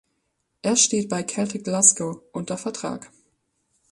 [0.63, 3.11] Er steht bei Celtic Glasgow unter Vertrag.